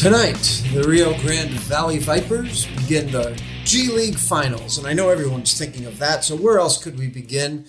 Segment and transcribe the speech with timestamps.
[0.00, 5.58] Tonight, the Rio Grande Valley Vipers begin the G League Finals, and I know everyone's
[5.58, 7.66] thinking of that, so where else could we begin?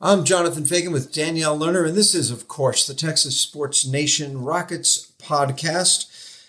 [0.00, 4.42] I'm Jonathan Feigen with Danielle Lerner, and this is, of course, the Texas Sports Nation
[4.42, 6.42] Rockets podcast.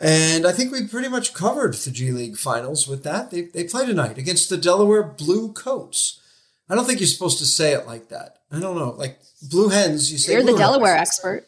[0.00, 3.30] And I think we pretty much covered the G League Finals with that.
[3.30, 6.20] They, they play tonight against the Delaware Blue Coats.
[6.68, 8.40] I don't think you're supposed to say it like that.
[8.52, 8.90] I don't know.
[8.90, 11.08] Like Blue Hens, you say You're the Delaware Hens.
[11.08, 11.47] expert.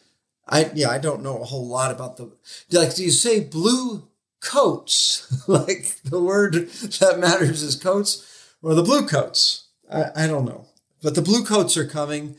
[0.51, 2.31] I yeah, I don't know a whole lot about the
[2.71, 2.93] like.
[2.93, 4.09] Do you say blue
[4.41, 5.27] coats?
[5.47, 9.69] like the word that matters is coats, or the blue coats?
[9.89, 10.67] I, I don't know,
[11.01, 12.35] but the blue coats are coming,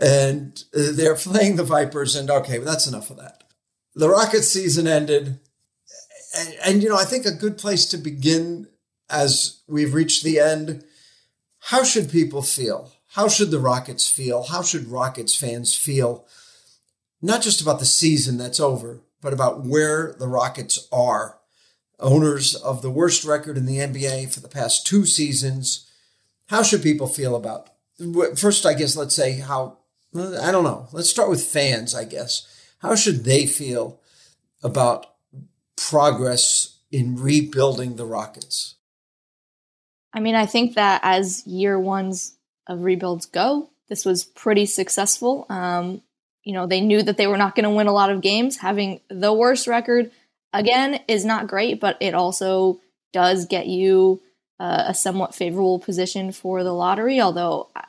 [0.00, 2.16] and they're playing the Vipers.
[2.16, 3.44] And okay, well, that's enough of that.
[3.94, 5.38] The Rocket season ended,
[6.36, 8.66] and, and you know I think a good place to begin
[9.08, 10.82] as we've reached the end.
[11.68, 12.92] How should people feel?
[13.12, 14.42] How should the Rockets feel?
[14.42, 16.26] How should Rockets fans feel?
[17.24, 21.38] Not just about the season that's over, but about where the Rockets are.
[21.98, 25.90] Owners of the worst record in the NBA for the past two seasons.
[26.48, 27.70] How should people feel about?
[28.36, 29.78] First, I guess let's say how.
[30.14, 30.86] I don't know.
[30.92, 31.94] Let's start with fans.
[31.94, 32.46] I guess
[32.80, 34.00] how should they feel
[34.62, 35.06] about
[35.76, 38.74] progress in rebuilding the Rockets?
[40.12, 42.36] I mean, I think that as year ones
[42.68, 45.46] of rebuilds go, this was pretty successful.
[45.48, 46.02] Um,
[46.44, 48.58] you know, they knew that they were not going to win a lot of games.
[48.58, 50.10] Having the worst record
[50.52, 52.80] again is not great, but it also
[53.12, 54.20] does get you
[54.60, 57.20] uh, a somewhat favorable position for the lottery.
[57.20, 57.84] Although I,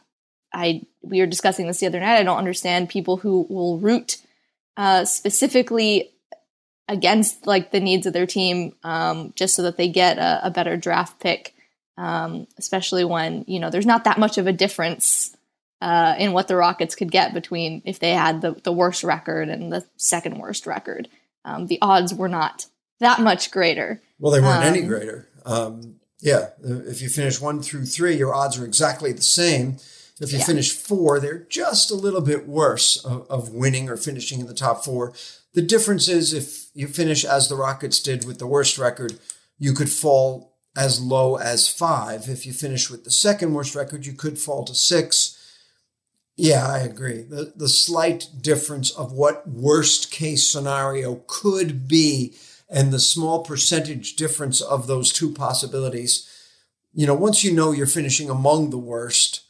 [0.54, 4.18] I, we were discussing this the other night, I don't understand people who will root
[4.78, 6.12] uh, specifically
[6.88, 10.52] against like the needs of their team um, just so that they get a, a
[10.52, 11.52] better draft pick.
[11.98, 15.36] Um, especially when you know there's not that much of a difference
[15.82, 19.50] uh, in what the Rockets could get between if they had the, the worst record
[19.50, 21.08] and the second worst record.
[21.44, 22.66] Um, the odds were not
[23.00, 24.02] that much greater.
[24.20, 25.28] Well, they weren't Um, any greater.
[25.46, 29.78] Um, yeah, if you finish one through three, your odds are exactly the same.
[30.20, 30.46] If you Yeah.
[30.46, 34.54] finish four, they're just a little bit worse of, of winning or finishing in the
[34.54, 35.14] top four.
[35.54, 39.20] The difference is if you finish as the Rockets did with the worst record,
[39.60, 42.28] you could fall as low as five.
[42.30, 45.35] If you finish with the second worst record, you could fall to six.
[46.38, 47.22] Yeah, I agree.
[47.22, 52.36] The the slight difference of what worst case scenario could be
[52.70, 56.30] and the small percentage difference of those two possibilities.
[56.94, 59.44] You know, once you know you're finishing among the worst,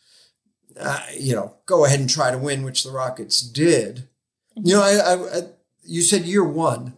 [0.80, 4.08] uh, you know, go ahead and try to win, which the Rockets did.
[4.56, 5.42] You know, I, I, I
[5.84, 6.94] you said year one.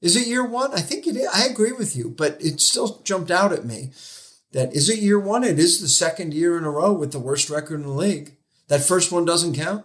[0.00, 0.72] Is it year one?
[0.72, 1.28] I think it is.
[1.32, 3.92] I agree with you, but it still jumped out at me
[4.52, 5.44] that is it year one?
[5.44, 8.36] It is the second year in a row with the worst record in the league.
[8.74, 9.84] That first one doesn't count.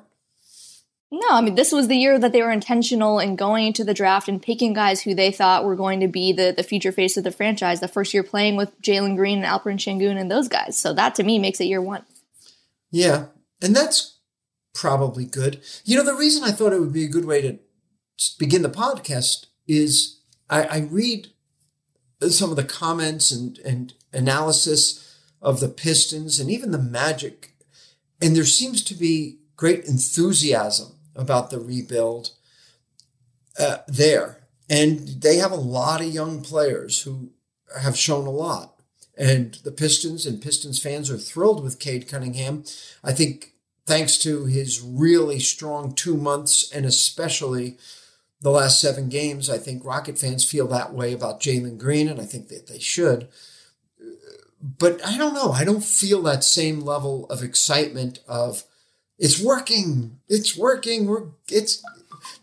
[1.12, 3.94] No, I mean this was the year that they were intentional in going into the
[3.94, 7.16] draft and picking guys who they thought were going to be the the future face
[7.16, 7.82] of the franchise.
[7.82, 10.76] The first year playing with Jalen Green and Alperen Sengun and those guys.
[10.76, 12.04] So that to me makes it year one.
[12.90, 13.28] Yeah,
[13.62, 14.18] and that's
[14.74, 15.62] probably good.
[15.86, 17.60] You know, the reason I thought it would be a good way to
[18.40, 21.28] begin the podcast is I, I read
[22.28, 27.54] some of the comments and, and analysis of the Pistons and even the Magic,
[28.22, 32.32] and there seems to be great enthusiasm about the rebuild
[33.60, 34.38] uh, there.
[34.70, 37.32] And they have a lot of young players who
[37.80, 38.76] have shown a lot.
[39.18, 42.64] And the Pistons and Pistons fans are thrilled with Cade Cunningham.
[43.04, 43.54] I think
[43.86, 47.78] thanks to his really strong two months and especially
[48.42, 52.22] the last seven games, I think Rocket fans feel that way about Jalen Green, and
[52.22, 53.28] I think that they should.
[54.62, 55.52] But I don't know.
[55.52, 58.64] I don't feel that same level of excitement of
[59.18, 60.20] it's working.
[60.28, 61.06] It's working.
[61.06, 61.84] We're it's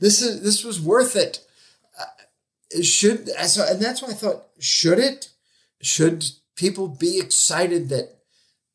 [0.00, 1.40] this is this was worth it.
[1.98, 5.30] Uh, should so and that's why I thought should it
[5.82, 6.24] should
[6.56, 8.16] people be excited that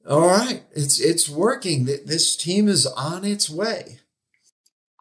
[0.07, 3.99] all right it's it's working that this team is on its way.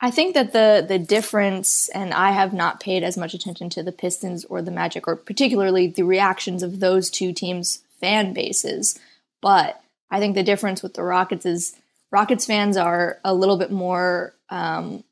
[0.02, 3.82] I think that the the difference, and I have not paid as much attention to
[3.82, 8.98] the Pistons or the Magic, or particularly the reactions of those two teams' fan bases.
[9.40, 9.80] But
[10.10, 11.76] I think the difference with the Rockets is
[12.10, 15.04] Rockets fans are a little bit more um,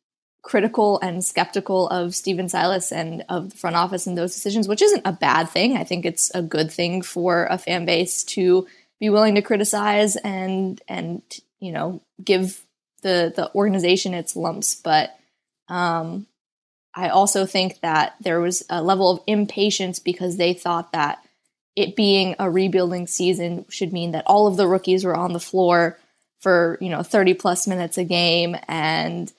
[0.43, 4.83] critical and skeptical of Stephen Silas and of the front office and those decisions, which
[4.83, 5.77] isn't a bad thing.
[5.77, 8.67] I think it's a good thing for a fan base to
[8.99, 11.23] be willing to criticize and and
[11.61, 12.61] you know give
[13.03, 14.75] the the organization its lumps.
[14.75, 15.17] But
[15.69, 16.27] um,
[16.95, 21.23] I also think that there was a level of impatience because they thought that
[21.79, 25.41] it being a rebuilding season should mean that all of the rookies were on the
[25.41, 25.99] floor
[26.41, 29.33] for you know 30 plus minutes a game and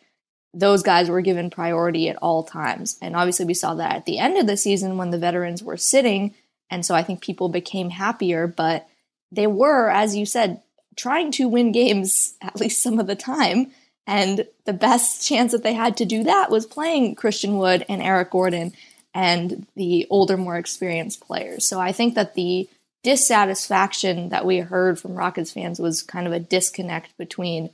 [0.53, 2.97] those guys were given priority at all times.
[3.01, 5.77] And obviously, we saw that at the end of the season when the veterans were
[5.77, 6.33] sitting.
[6.71, 8.87] And so I think people became happier, but
[9.31, 10.61] they were, as you said,
[10.95, 13.71] trying to win games at least some of the time.
[14.07, 18.01] And the best chance that they had to do that was playing Christian Wood and
[18.01, 18.73] Eric Gordon
[19.13, 21.65] and the older, more experienced players.
[21.65, 22.69] So I think that the
[23.03, 27.69] dissatisfaction that we heard from Rockets fans was kind of a disconnect between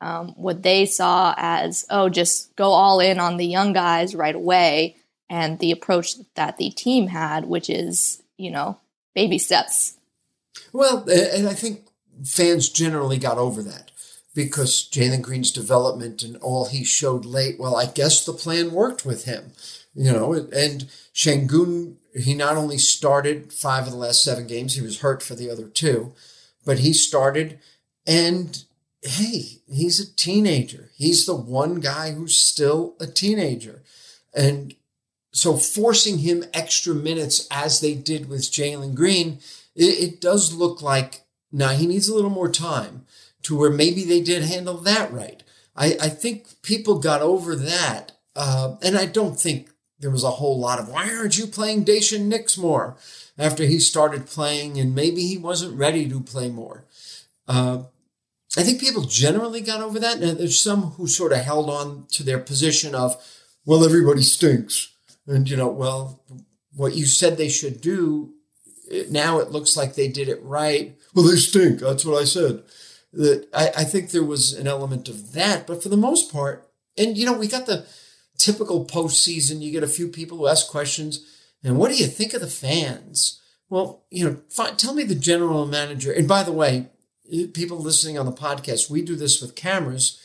[0.00, 4.34] um, what they saw as, oh, just go all in on the young guys right
[4.34, 4.96] away,
[5.30, 8.78] and the approach that the team had, which is, you know,
[9.14, 9.96] baby steps.
[10.72, 11.86] Well, and I think
[12.24, 13.90] fans generally got over that
[14.34, 19.06] because Jalen Green's development and all he showed late, well, I guess the plan worked
[19.06, 19.52] with him,
[19.94, 24.82] you know, and Sengun, he not only started five of the last seven games, he
[24.82, 26.12] was hurt for the other two,
[26.64, 27.58] but he started
[28.06, 28.64] and
[29.04, 30.90] hey, he's a teenager.
[30.96, 33.82] He's the one guy who's still a teenager.
[34.34, 34.74] And
[35.32, 39.40] so forcing him extra minutes as they did with Jalen Green,
[39.76, 43.04] it, it, does look like now he needs a little more time
[43.42, 45.42] to where maybe they did handle that right.
[45.76, 48.12] I, I think people got over that.
[48.34, 49.68] Uh, and I don't think
[49.98, 52.96] there was a whole lot of, why aren't you playing Daishen Nix more
[53.38, 56.84] after he started playing and maybe he wasn't ready to play more.
[57.48, 57.84] Uh,
[58.56, 60.20] I think people generally got over that.
[60.22, 63.16] And there's some who sort of held on to their position of,
[63.64, 64.92] well, everybody stinks.
[65.26, 66.20] And, you know, well,
[66.76, 68.34] what you said they should do,
[69.10, 70.96] now it looks like they did it right.
[71.14, 71.80] Well, they stink.
[71.80, 72.62] That's what I said.
[73.12, 75.66] That I, I think there was an element of that.
[75.66, 76.68] But for the most part,
[76.98, 77.86] and, you know, we got the
[78.38, 81.26] typical postseason, you get a few people who ask questions.
[81.62, 83.40] And what do you think of the fans?
[83.68, 86.12] Well, you know, tell me the general manager.
[86.12, 86.88] And by the way,
[87.54, 90.20] people listening on the podcast, we do this with cameras.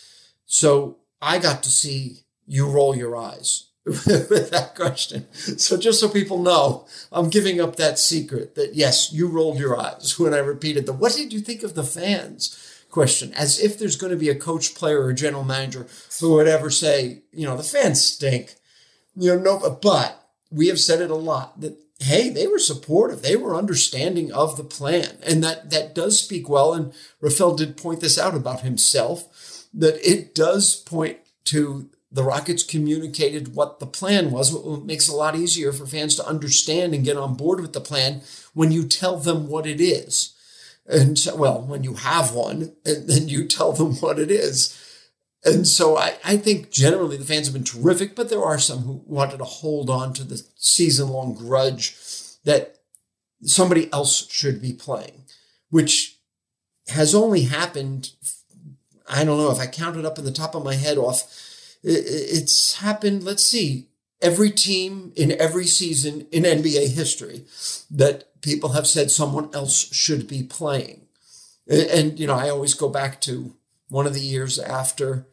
[0.45, 5.31] So I got to see you roll your eyes with that question.
[5.33, 9.79] So just so people know, I'm giving up that secret that yes, you rolled your
[9.79, 13.77] eyes when I repeated the what did you think of the fans question as if
[13.77, 15.88] there's going to be a coach player or general manager
[16.19, 18.56] who would ever say, you know, the fans stink.
[19.15, 23.21] You know, no, but we have said it a lot that hey, they were supportive.
[23.21, 25.18] They were understanding of the plan.
[25.21, 26.74] And that, that does speak well.
[26.74, 32.63] And Rafael did point this out about himself, that it does point to the Rockets
[32.63, 36.94] communicated what the plan was, what makes it a lot easier for fans to understand
[36.94, 38.21] and get on board with the plan
[38.53, 40.33] when you tell them what it is.
[40.89, 44.75] And so, well, when you have one, and then you tell them what it is.
[45.45, 48.80] And so I, I think generally the fans have been terrific, but there are some
[48.80, 51.95] who wanted to hold on to the season long grudge
[52.44, 52.77] that
[53.44, 55.24] somebody else should be playing,
[55.69, 56.18] which
[56.89, 58.12] has only happened.
[59.07, 61.24] I don't know if I counted up in the top of my head off.
[61.83, 63.88] It's happened, let's see,
[64.21, 67.45] every team in every season in NBA history
[67.92, 71.07] that people have said someone else should be playing.
[71.68, 73.56] And, you know, I always go back to
[73.89, 75.27] one of the years after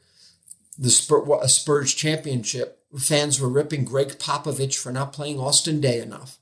[0.78, 6.38] the Spurs, Spurs championship, fans were ripping Gregg Popovich for not playing Austin Daye enough.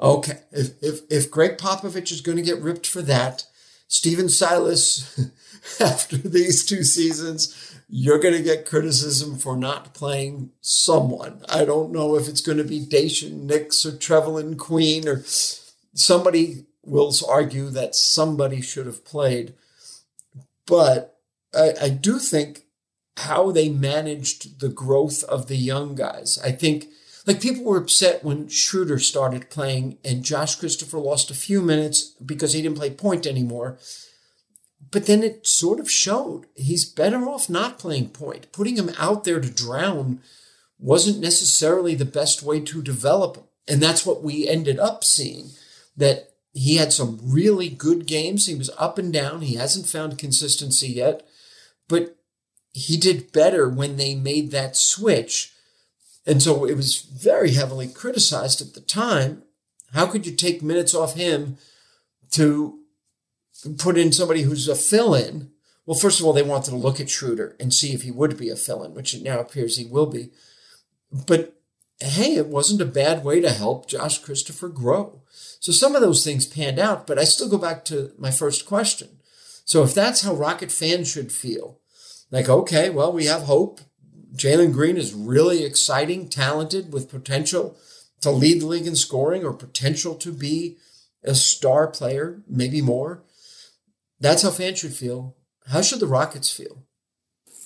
[0.00, 3.46] Okay, if if, if Gregg Popovich is going to get ripped for that,
[3.86, 5.30] Stephen Silas,
[5.80, 11.44] after these two seasons, you're going to get criticism for not playing someone.
[11.48, 15.22] I don't know if it's going to be Daishen Nix or Trevelin Queen or
[15.94, 19.54] somebody will argue that somebody should have played.
[20.66, 21.18] But
[21.54, 22.64] I, I do think
[23.16, 26.38] how they managed the growth of the young guys.
[26.44, 26.88] I think
[27.26, 32.14] like people were upset when Schroeder started playing and Josh Christopher lost a few minutes
[32.24, 33.78] because he didn't play point anymore.
[34.90, 38.52] But then it sort of showed he's better off not playing point.
[38.52, 40.20] Putting him out there to drown
[40.78, 43.44] wasn't necessarily the best way to develop him.
[43.66, 45.50] And that's what we ended up seeing
[45.96, 48.46] that he had some really good games.
[48.46, 49.42] He was up and down.
[49.42, 51.26] He hasn't found consistency yet.
[51.88, 52.16] But
[52.72, 55.52] he did better when they made that switch.
[56.26, 59.42] And so it was very heavily criticized at the time.
[59.92, 61.58] How could you take minutes off him
[62.32, 62.80] to
[63.78, 65.50] put in somebody who's a fill in?
[65.86, 68.38] Well, first of all, they wanted to look at Schroeder and see if he would
[68.38, 70.30] be a fill in, which it now appears he will be.
[71.12, 71.54] But
[72.00, 75.22] hey, it wasn't a bad way to help Josh Christopher grow.
[75.64, 78.66] So some of those things panned out, but I still go back to my first
[78.66, 79.08] question.
[79.64, 81.80] So if that's how Rocket fans should feel,
[82.30, 83.80] like, okay, well, we have hope.
[84.36, 87.78] Jalen Green is really exciting, talented, with potential
[88.20, 90.76] to lead the league in scoring or potential to be
[91.22, 93.24] a star player, maybe more.
[94.20, 95.34] That's how fans should feel.
[95.68, 96.84] How should the Rockets feel?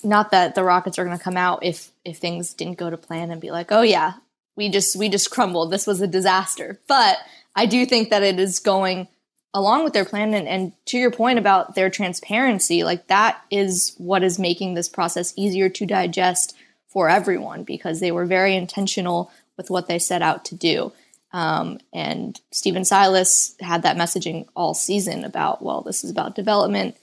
[0.05, 2.95] not that the Rockets are going to come out if if things didn't go to
[2.95, 4.13] plan and be like, oh yeah,
[4.55, 5.69] we just we just crumbled.
[5.69, 6.79] This was a disaster.
[6.87, 7.17] But
[7.55, 9.07] I do think that it is going
[9.53, 13.95] along with their plan and, and to your point about their transparency, like that is
[13.97, 16.55] what is making this process easier to digest
[16.87, 20.91] for everyone because they were very intentional with what they set out to do.
[21.31, 26.95] Um, and Stephen Silas had that messaging all season about, well, this is about development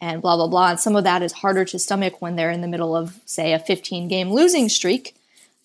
[0.00, 0.70] and blah, blah, blah.
[0.70, 3.52] And some of that is harder to stomach when they're in the middle of, say,
[3.52, 5.14] a 15 game losing streak.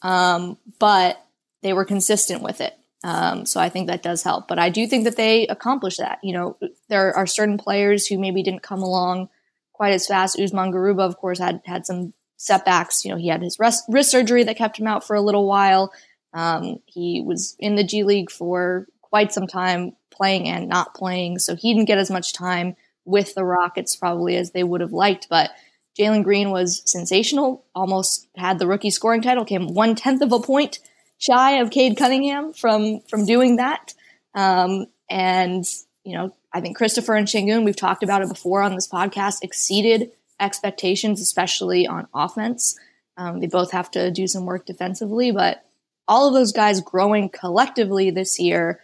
[0.01, 1.23] Um, but
[1.61, 2.77] they were consistent with it.
[3.03, 4.47] Um, so I think that does help.
[4.47, 6.19] But I do think that they accomplished that.
[6.23, 6.57] You know,
[6.89, 9.29] there are certain players who maybe didn't come along
[9.73, 10.39] quite as fast.
[10.39, 13.05] Usman Garuba, of course, had had some setbacks.
[13.05, 15.47] You know, he had his wrist, wrist surgery that kept him out for a little
[15.47, 15.93] while.
[16.33, 21.39] Um, he was in the G League for quite some time, playing and not playing,
[21.39, 22.75] so he didn't get as much time
[23.05, 25.27] with the Rockets probably as they would have liked.
[25.29, 25.51] But
[25.97, 27.65] Jalen Green was sensational.
[27.73, 29.45] Almost had the rookie scoring title.
[29.45, 30.79] Came one tenth of a point
[31.19, 33.93] shy of Cade Cunningham from from doing that.
[34.33, 35.63] Um, and
[36.03, 39.43] you know, I think Christopher and Sengun, we've talked about it before on this podcast,
[39.43, 42.79] exceeded expectations, especially on offense.
[43.17, 45.63] Um, they both have to do some work defensively, but
[46.07, 48.79] all of those guys growing collectively this year.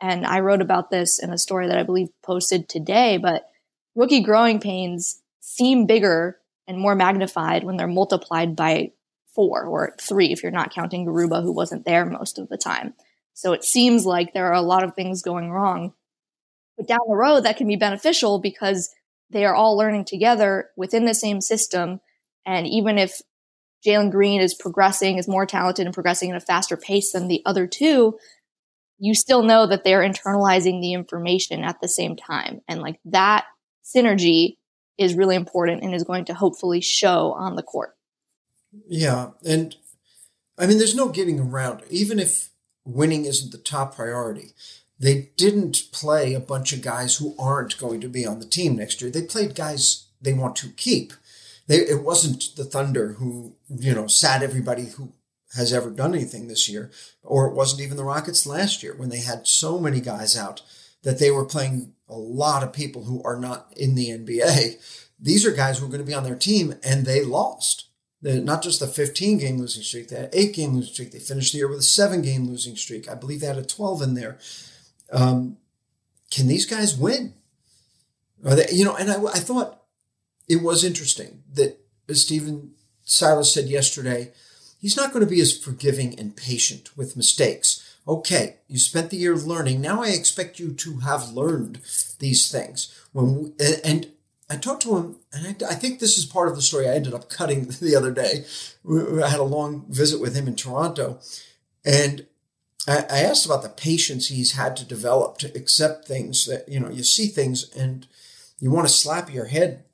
[0.00, 3.50] And I wrote about this in a story that I believe posted today, but
[3.94, 8.92] rookie growing pains seem bigger and more magnified when they're multiplied by
[9.34, 12.94] four or three if you're not counting Garuba, who wasn't there most of the time.
[13.34, 15.94] So it seems like there are a lot of things going wrong.
[16.76, 18.90] But down the road, that can be beneficial because
[19.30, 22.00] they are all learning together within the same system.
[22.44, 23.20] And even if
[23.86, 27.42] Jalen Green is progressing, is more talented and progressing at a faster pace than the
[27.46, 28.18] other two,
[28.98, 32.60] you still know that they're internalizing the information at the same time.
[32.68, 33.44] And like that
[33.84, 34.56] synergy
[34.98, 37.96] is really important and is going to hopefully show on the court.
[38.86, 39.30] Yeah.
[39.44, 39.76] And
[40.58, 41.82] I mean, there's no getting around.
[41.90, 42.50] Even if
[42.84, 44.52] winning isn't the top priority,
[44.98, 48.76] they didn't play a bunch of guys who aren't going to be on the team
[48.76, 49.10] next year.
[49.10, 51.12] They played guys they want to keep.
[51.66, 55.12] They, it wasn't the Thunder who, you know, sat everybody who
[55.56, 56.90] has ever done anything this year,
[57.22, 60.62] or it wasn't even the Rockets last year when they had so many guys out
[61.02, 64.76] that they were playing a lot of people who are not in the NBA.
[65.18, 67.86] These are guys who are going to be on their team and they lost.
[68.22, 71.12] They're not just the 15 game losing streak, they had eight game losing streak.
[71.12, 73.08] They finished the year with a seven game losing streak.
[73.08, 74.38] I believe they had a 12 in there.
[75.12, 75.56] Um,
[76.30, 77.34] can these guys win?
[78.44, 79.82] Are they, you know, and I, I thought
[80.48, 81.78] it was interesting that
[82.12, 82.72] Stephen
[83.04, 84.32] Silas said yesterday,
[84.80, 87.96] he's not going to be as forgiving and patient with mistakes.
[88.06, 89.80] Okay, you spent the year learning.
[89.80, 91.80] Now I expect you to have learned
[92.18, 92.94] these things.
[93.12, 93.52] When we,
[93.84, 94.10] and
[94.50, 96.94] I talked to him, and I, I, think this is part of the story I
[96.94, 98.44] ended up cutting the other day.
[98.84, 101.20] I had a long visit with him in Toronto,
[101.84, 102.26] and
[102.88, 106.80] I, I asked about the patience he's had to develop to accept things that you
[106.80, 108.08] know you see things and
[108.58, 109.84] you want to slap your head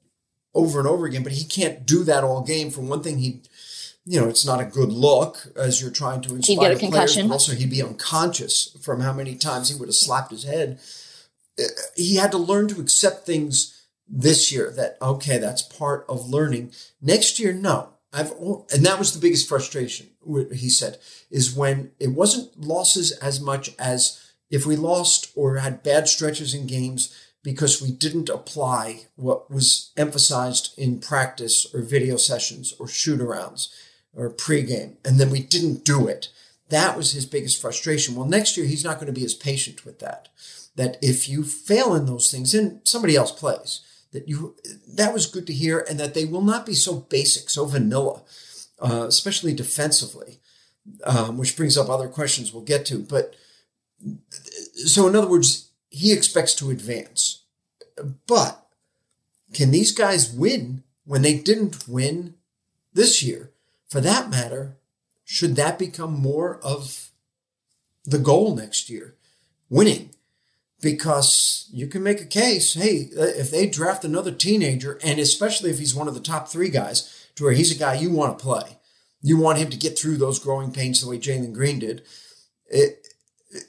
[0.54, 2.70] over and over again, but he can't do that all game.
[2.70, 3.42] For one thing, he
[4.06, 6.78] you know, it's not a good look as you're trying to inspire he'd get a
[6.78, 7.26] concussion.
[7.26, 10.78] Players, also he'd be unconscious from how many times he would have slapped his head.
[11.58, 11.64] Uh,
[11.96, 13.75] he had to learn to accept things
[14.08, 16.72] this year that okay that's part of learning.
[17.00, 17.90] Next year no.
[18.12, 20.08] I've and that was the biggest frustration
[20.52, 20.98] he said
[21.30, 26.54] is when it wasn't losses as much as if we lost or had bad stretches
[26.54, 32.88] in games because we didn't apply what was emphasized in practice or video sessions or
[32.88, 33.68] shoot arounds
[34.14, 36.28] or pregame and then we didn't do it.
[36.68, 38.14] That was his biggest frustration.
[38.14, 40.28] Well next year he's not going to be as patient with that
[40.76, 43.80] that if you fail in those things then somebody else plays
[44.12, 44.56] that you
[44.88, 48.22] that was good to hear, and that they will not be so basic, so vanilla,
[48.80, 50.40] uh, especially defensively,
[51.04, 52.98] um, which brings up other questions we'll get to.
[52.98, 53.34] But
[54.74, 57.42] so, in other words, he expects to advance,
[58.26, 58.66] but
[59.52, 62.34] can these guys win when they didn't win
[62.92, 63.52] this year?
[63.88, 64.76] For that matter,
[65.24, 67.10] should that become more of
[68.04, 69.14] the goal next year?
[69.68, 70.10] Winning
[70.80, 75.78] because you can make a case hey if they draft another teenager and especially if
[75.78, 78.42] he's one of the top three guys to where he's a guy you want to
[78.42, 78.78] play.
[79.22, 82.02] You want him to get through those growing pains the way jalen green did.
[82.68, 83.06] It,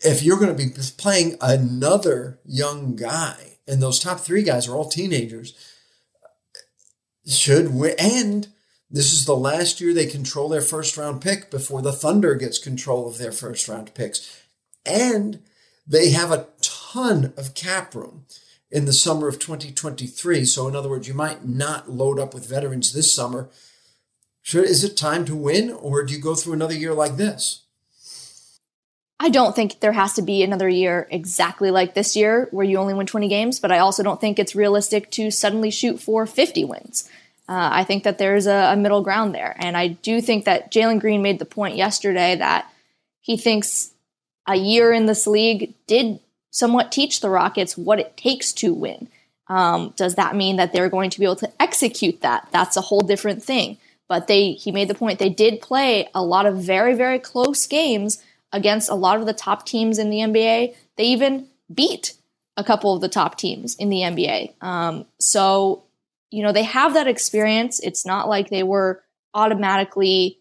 [0.04, 4.76] if you're going to be playing another young guy and those top three guys are
[4.76, 5.54] all teenagers
[7.28, 8.48] should we, and
[8.90, 12.58] this is the last year they control their first round pick before the thunder gets
[12.58, 14.42] control of their first round picks.
[14.86, 15.42] And
[15.86, 16.48] they have a
[16.98, 18.26] ton of cap room
[18.72, 20.46] in the summer of 2023.
[20.46, 23.50] So, in other words, you might not load up with veterans this summer
[24.42, 27.64] Should, is it time to win, or do you go through another year like this?
[29.20, 32.78] I don't think there has to be another year exactly like this year where you
[32.78, 36.26] only win 20 games, but I also don't think it's realistic to suddenly shoot for
[36.26, 37.10] 50 wins.
[37.50, 39.56] Uh, I think that there's a, a, middle ground there.
[39.58, 42.72] And I do think that Jalen Green made the point yesterday that
[43.22, 43.92] he thinks
[44.48, 46.20] a year in this league did
[46.58, 49.10] somewhat teach the Rockets what it takes to win.
[49.48, 52.50] Um, does that mean that they're going to be able to execute that?
[52.52, 53.78] That's a whole different thing.
[54.08, 57.68] But they, he made the point they did play a lot of very, very close
[57.68, 60.76] games against a lot of the top teams in the NBA.
[60.96, 62.14] They even beat
[62.56, 64.56] a couple of the top teams in the NBA.
[64.60, 65.84] Um, so,
[66.32, 67.80] you know, they have that experience.
[67.82, 69.04] It's not like they were
[69.36, 70.40] automatically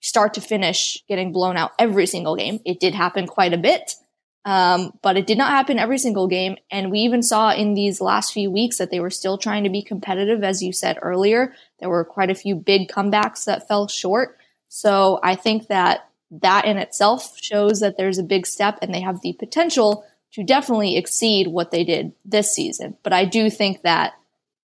[0.00, 2.58] start to finish getting blown out every single game.
[2.64, 3.94] It did happen quite a bit.
[4.44, 6.56] Um, but it did not happen every single game.
[6.70, 9.70] And we even saw in these last few weeks that they were still trying to
[9.70, 10.42] be competitive.
[10.42, 14.38] As you said earlier, there were quite a few big comebacks that fell short.
[14.68, 16.08] So I think that
[16.40, 20.42] that in itself shows that there's a big step and they have the potential to
[20.42, 22.96] definitely exceed what they did this season.
[23.02, 24.14] But I do think that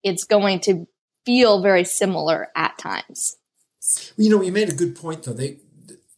[0.02, 0.86] it's going to
[1.24, 3.36] feel very similar at times.
[4.16, 5.34] You know, you made a good point though.
[5.34, 5.58] They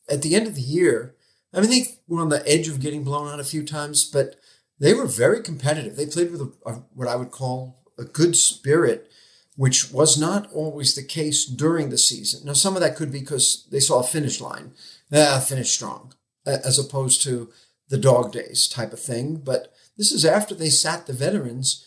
[0.09, 1.15] at the end of the year,
[1.53, 4.37] I mean, they were on the edge of getting blown out a few times, but
[4.79, 5.97] they were very competitive.
[5.97, 9.11] They played with a, a, what I would call a good spirit,
[9.57, 12.47] which was not always the case during the season.
[12.47, 14.73] Now, some of that could be because they saw a finish line,
[15.13, 16.15] ah, finish strong,
[16.47, 17.51] as opposed to
[17.89, 19.37] the dog days type of thing.
[19.37, 21.87] But this is after they sat the veterans.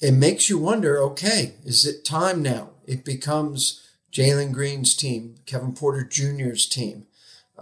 [0.00, 2.70] It makes you wonder okay, is it time now?
[2.86, 7.06] It becomes Jalen Green's team, Kevin Porter Jr.'s team.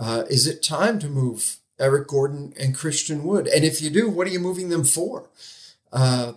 [0.00, 3.46] Uh, is it time to move Eric Gordon and Christian Wood?
[3.46, 5.28] And if you do, what are you moving them for?
[5.92, 6.32] Uh,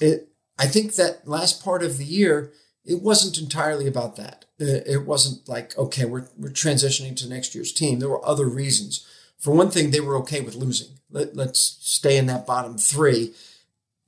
[0.00, 2.52] it, I think that last part of the year,
[2.84, 4.46] it wasn't entirely about that.
[4.58, 7.98] It wasn't like, okay, we're, we're transitioning to next year's team.
[8.00, 9.06] There were other reasons.
[9.38, 10.98] For one thing, they were okay with losing.
[11.10, 13.32] Let, let's stay in that bottom three.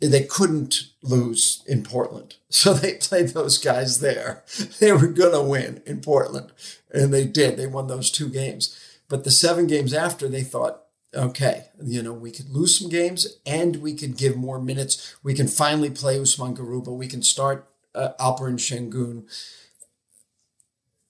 [0.00, 2.34] They couldn't lose in Portland.
[2.48, 4.42] So they played those guys there.
[4.78, 6.52] They were going to win in Portland.
[6.96, 7.56] And they did.
[7.56, 8.78] They won those two games.
[9.08, 10.82] But the seven games after, they thought,
[11.14, 15.16] okay, you know, we could lose some games and we could give more minutes.
[15.22, 16.88] We can finally play Usman Garuba.
[16.88, 19.24] We can start uh, Alperen Sengun.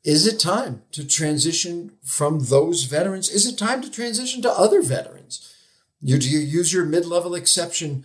[0.04, 3.28] Is it time to transition from those veterans?
[3.28, 5.52] Is it time to transition to other veterans?
[6.00, 8.04] You, do you use your mid level exception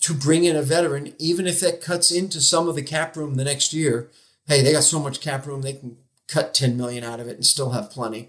[0.00, 3.34] to bring in a veteran, even if that cuts into some of the cap room
[3.34, 4.10] the next year?
[4.46, 7.36] Hey, they got so much cap room, they can cut 10 million out of it
[7.36, 8.28] and still have plenty.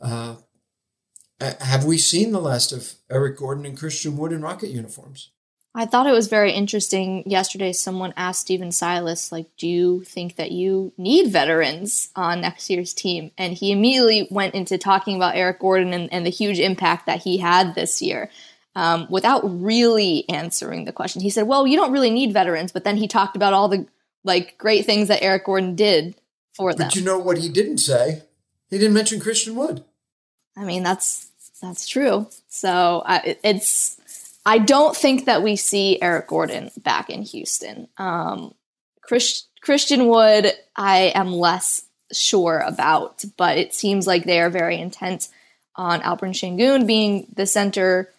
[0.00, 0.36] Uh,
[1.40, 5.30] have we seen the last of Eric Gordon and Christian Wood in Rocket uniforms?
[5.72, 7.22] I thought it was very interesting.
[7.26, 12.68] Yesterday, someone asked Stephen Silas, like, do you think that you need veterans on next
[12.68, 13.30] year's team?
[13.38, 17.22] And he immediately went into talking about Eric Gordon and, and the huge impact that
[17.22, 18.30] he had this year
[18.74, 21.22] um, without really answering the question.
[21.22, 22.72] He said, well, you don't really need veterans.
[22.72, 23.86] But then he talked about all the
[24.24, 26.19] like great things that Eric Gordon did
[26.60, 26.88] for them.
[26.88, 28.22] But you know what he didn't say?
[28.68, 29.84] He didn't mention Christian Wood.
[30.56, 32.28] I mean, that's that's true.
[32.48, 37.88] So I, it's I don't think that we see Eric Gordon back in Houston.
[37.98, 38.54] Um,
[39.00, 44.80] Chris, Christian Wood, I am less sure about, but it seems like they are very
[44.80, 45.28] intent
[45.76, 48.10] on Alperen Sengun being the center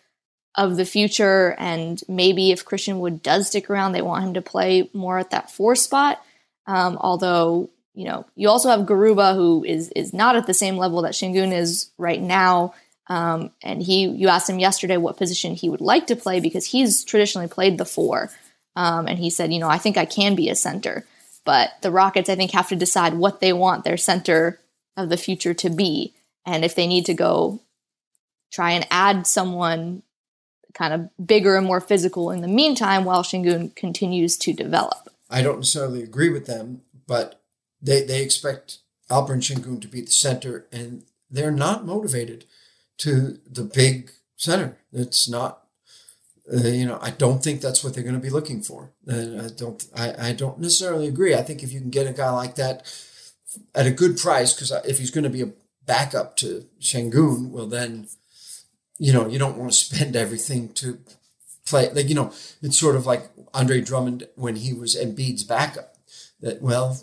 [0.56, 1.56] of the future.
[1.58, 5.32] And maybe if Christian Wood does stick around, they want him to play more at
[5.32, 6.24] that four spot.
[6.68, 10.78] Um, although, you know, you also have Garuba, who is is not at the same
[10.78, 12.74] level that Sengun is right now.
[13.08, 16.68] Um, and he, you asked him yesterday what position he would like to play because
[16.68, 18.30] he's traditionally played the four.
[18.78, 21.06] Um, and he said, you know, I think I can be a center.
[21.44, 24.60] But the Rockets, I think, have to decide what they want their center
[24.96, 26.14] of the future to be.
[26.46, 27.60] And if they need to go
[28.52, 30.04] try and add someone
[30.74, 35.10] kind of bigger and more physical in the meantime while Sengun continues to develop.
[35.30, 37.41] I don't necessarily agree with them, but
[37.82, 42.46] they, they expect Alperen Sengun to be the center, and they're not motivated
[43.00, 44.78] to the big center.
[44.94, 45.64] It's not,
[46.52, 48.92] uh, you know, I don't think that's what they're going to be looking for.
[49.08, 51.36] And I don't, I, I don't necessarily agree.
[51.36, 52.86] I think if you can get a guy like that
[53.74, 55.52] at a good price, because if he's going to be a
[55.86, 58.08] backup to Sengun, well then,
[58.98, 61.00] you know, you don't want to spend everything to
[61.66, 61.90] play.
[61.92, 65.96] Like you know, it's sort of like Andre Drummond when he was Embiid's backup.
[66.42, 67.00] That well,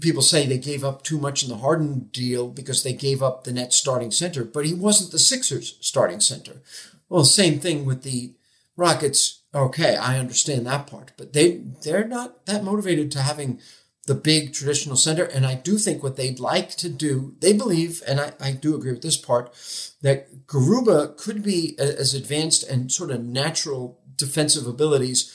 [0.00, 3.44] people say they gave up too much in the Harden deal because they gave up
[3.44, 6.62] the net starting center, but he wasn't the Sixers starting center.
[7.08, 8.34] Well, same thing with the
[8.76, 9.42] Rockets.
[9.54, 13.60] Okay, I understand that part, but they they're not that motivated to having
[14.06, 15.24] the big traditional center.
[15.24, 18.74] And I do think what they'd like to do, they believe, and I, I do
[18.74, 19.54] agree with this part,
[20.02, 25.32] that Garuba could be as advanced and sort of natural defensive abilities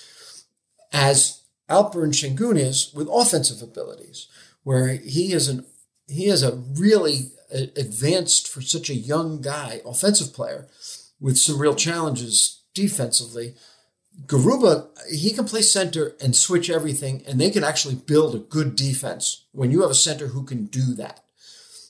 [0.91, 1.38] as
[1.69, 4.27] Alperen Sengun is with offensive abilities,
[4.63, 5.65] where he is an
[6.07, 10.67] he is a really advanced for such a young guy offensive player
[11.19, 13.55] with some real challenges defensively.
[14.25, 18.75] Garuba, he can play center and switch everything, and they can actually build a good
[18.75, 21.23] defense when you have a center who can do that.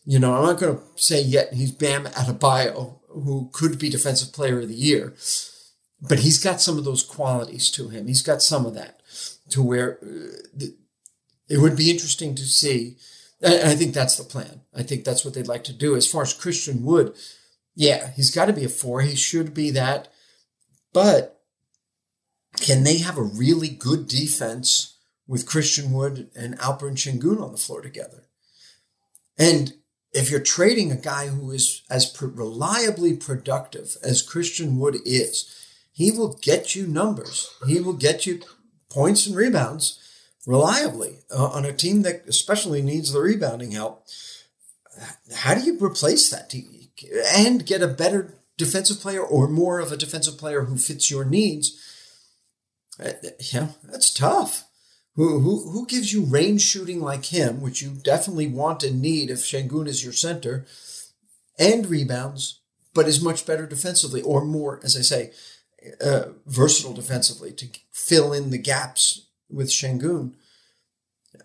[0.06, 4.34] You know, I'm not going to say yet he's Bam Adebayo, who could be Defensive
[4.34, 5.14] Player of the Year,
[6.02, 8.08] but he's got some of those qualities to him.
[8.08, 8.99] He's got some of that
[9.50, 10.66] to where uh,
[11.50, 12.98] it would be interesting to see.
[13.42, 14.62] And I think that's the plan.
[14.76, 15.96] I think that's what they'd like to do.
[15.96, 17.16] As far as Christian Wood,
[17.76, 19.02] yeah, he's got to be a four.
[19.02, 20.12] He should be that.
[20.94, 21.42] But
[22.58, 27.58] can they have a really good defense with Christian Wood and Alperen Sengun on the
[27.58, 28.26] floor together?
[29.38, 29.74] And
[30.12, 35.56] if you're trading a guy who is as reliably productive as Christian Wood is,
[35.92, 37.50] he will get you numbers.
[37.68, 38.42] He will get you
[38.90, 40.00] points and rebounds
[40.46, 44.06] reliably uh, on a team that especially needs the rebounding help.
[45.36, 46.54] How do you replace that
[47.36, 51.24] and get a better defensive player or more of a defensive player who fits your
[51.24, 51.80] needs?
[53.00, 53.14] Uh,
[53.54, 54.66] yeah, that's tough.
[55.16, 59.30] Who, who, who gives you range shooting like him, which you definitely want and need
[59.30, 60.66] if Sengun is your center,
[61.58, 62.62] and rebounds,
[62.94, 65.32] but is much better defensively or more, as I say,
[66.02, 70.34] uh, versatile defensively to fill in the gaps with Sengun.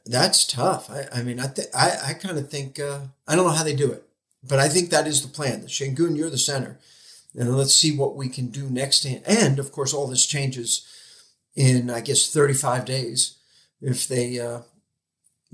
[0.07, 0.91] That's tough.
[0.91, 3.65] I, I mean, I th- I, I kind of think uh, I don't know how
[3.65, 4.05] they do it,
[4.43, 5.63] but I think that is the plan.
[5.63, 6.79] The Sengun, you're the center,
[7.35, 9.05] and let's see what we can do next.
[9.05, 10.87] And of course, all this changes
[11.55, 13.37] in I guess 35 days
[13.81, 14.61] if they uh,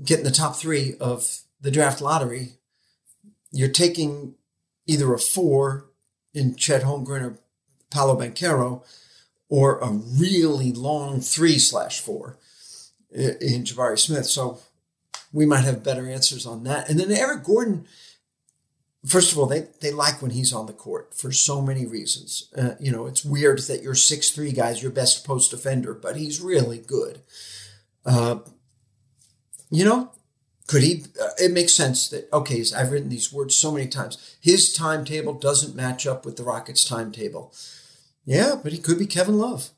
[0.03, 2.53] get in the top three of the draft lottery.
[3.51, 4.35] You're taking
[4.87, 5.89] either a four
[6.33, 7.39] in Chet Holmgren or
[7.91, 8.83] Paolo Banchero,
[9.49, 12.37] or a really long three slash four
[13.11, 14.25] in Jabari Smith.
[14.25, 14.59] So
[15.33, 16.89] we might have better answers on that.
[16.89, 17.85] And then Eric Gordon,
[19.05, 22.49] first of all, they, they like when he's on the court for so many reasons.
[22.57, 26.15] Uh, you know, it's weird that your six three guy's your best post defender, but
[26.15, 27.21] he's really good.
[28.05, 28.39] Uh,
[29.69, 30.11] you know,
[30.67, 31.03] could he?
[31.21, 32.63] Uh, it makes sense that okay.
[32.75, 34.37] I've written these words so many times.
[34.39, 37.53] His timetable doesn't match up with the Rockets' timetable.
[38.25, 39.69] Yeah, but he could be Kevin Love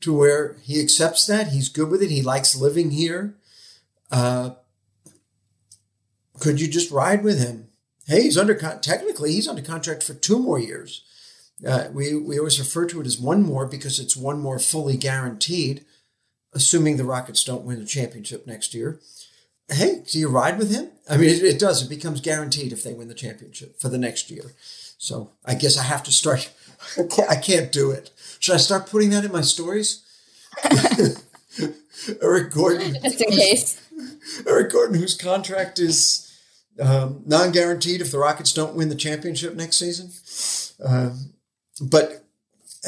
[0.00, 1.48] to where he accepts that.
[1.48, 2.10] He's good with it.
[2.10, 3.34] He likes living here.
[4.10, 4.50] Uh,
[6.38, 7.68] could you just ride with him?
[8.06, 11.04] Hey, he's under technically he's under contract for two more years.
[11.66, 14.96] Uh, we we always refer to it as one more because it's one more fully
[14.96, 15.84] guaranteed,
[16.54, 18.98] assuming the Rockets don't win the championship next year.
[19.68, 20.90] Hey, do you ride with him?
[21.08, 21.82] I mean, it, it does.
[21.82, 24.54] It becomes guaranteed if they win the championship for the next year.
[24.98, 26.50] So I guess I have to start
[26.98, 28.10] I can't, I can't do it.
[28.38, 30.02] Should I start putting that in my stories?
[32.22, 32.96] Eric Gordon.
[33.02, 33.88] Just in case.
[34.46, 36.26] Eric Gordon, whose contract is
[36.80, 40.10] um, non guaranteed if the Rockets don't win the championship next season.
[40.82, 41.34] Um,
[41.80, 42.24] but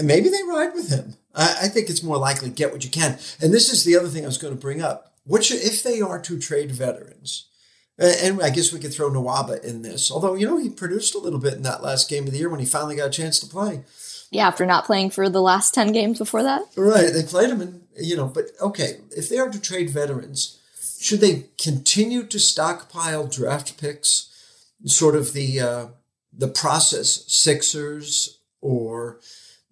[0.03, 1.15] maybe they ride with him.
[1.35, 3.19] I, I, think it's more likely get what you can.
[3.41, 5.15] And this is the other thing I was going to bring up.
[5.25, 7.49] What should, if they are to trade veterans?
[8.03, 11.19] And I guess we could throw Nwaba in this, although, you know, he produced a
[11.19, 13.39] little bit in that last game of the year when he finally got a chance
[13.39, 13.85] to play.
[14.31, 16.63] Yeah, after not playing for the last 10 games before that.
[16.75, 17.13] Right.
[17.13, 20.59] They played him in, you know, but okay, if they are to trade veterans,
[20.99, 24.31] should they continue to stockpile draft picks,
[24.85, 25.87] sort of the, uh,
[26.33, 29.21] the process Sixers or,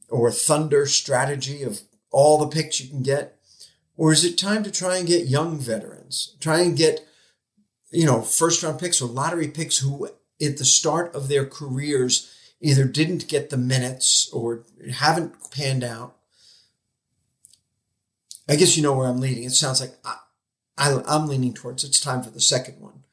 [0.09, 1.81] or Thunder strategy of
[2.13, 3.39] all the picks you can get?
[3.97, 6.37] Or is it time to try and get young veterans?
[6.39, 7.07] Try and get
[7.91, 10.07] you know, first round picks or lottery picks who
[10.41, 16.17] at the start of their careers either didn't get the minutes or haven't panned out.
[18.49, 19.45] I guess you know where I'm leading.
[19.45, 20.17] It sounds like I,
[20.77, 23.05] I, I'm leaning towards it's time for the second one.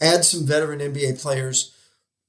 [0.00, 1.74] Add some veteran NBA players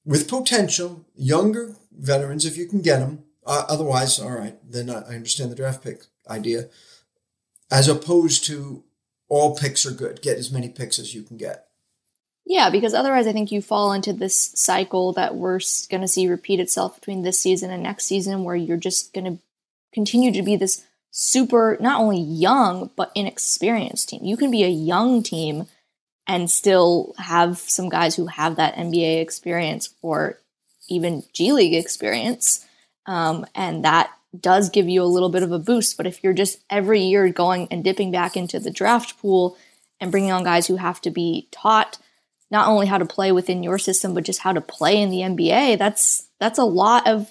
[0.06, 3.24] with potential, younger veterans if you can get them.
[3.46, 6.70] Uh, otherwise, all right, then I, I understand the draft pick idea.
[7.70, 8.84] As opposed to
[9.30, 10.22] all picks are good.
[10.22, 11.67] Get as many picks as you can get.
[12.50, 16.30] Yeah, because otherwise, I think you fall into this cycle that we're going to see
[16.30, 19.42] repeat itself between this season and next season, where you're just going to
[19.94, 24.24] continue to be this super, not only young, but inexperienced team.
[24.24, 25.68] You can be a young team
[26.26, 30.40] and still have some guys who have that NBA experience or
[30.88, 32.66] even G League experience.
[33.06, 35.98] Um, and that does give you a little bit of a boost.
[35.98, 39.58] But if you're just every year going and dipping back into the draft pool
[40.00, 41.98] and bringing on guys who have to be taught
[42.50, 45.20] not only how to play within your system, but just how to play in the
[45.20, 45.78] NBA.
[45.78, 47.30] That's that's a lot of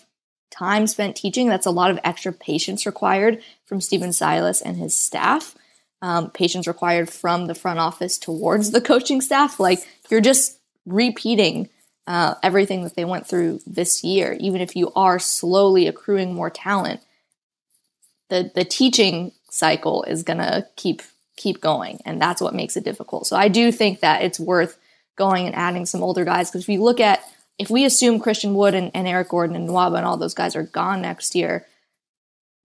[0.50, 1.48] time spent teaching.
[1.48, 5.55] That's a lot of extra patience required from Stephen Silas and his staff.
[6.02, 9.59] Um, patience required from the front office towards the coaching staff.
[9.59, 11.68] Like you're just repeating
[12.07, 14.37] uh, everything that they went through this year.
[14.38, 17.00] Even if you are slowly accruing more talent,
[18.29, 21.02] the the teaching cycle is gonna keep
[21.37, 23.26] keep going, and that's what makes it difficult.
[23.26, 24.79] So I do think that it's worth
[25.16, 27.22] going and adding some older guys because if you look at
[27.59, 30.55] if we assume Christian Wood and, and Eric Gordon and Nwaba and all those guys
[30.57, 31.66] are gone next year,